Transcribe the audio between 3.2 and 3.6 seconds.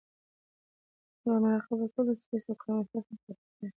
پاتې